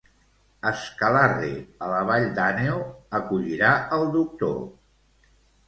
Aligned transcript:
Escalarre, 0.69 1.51
a 1.57 1.91
la 1.91 1.99
vall 2.09 2.25
d'Àneu, 2.39 2.81
acollirà 3.21 3.73
el 4.01 4.09
doctor. 4.19 4.59